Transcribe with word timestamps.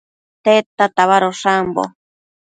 Tedta 0.45 0.85
tabadosh 0.95 1.45
ambo? 1.57 1.83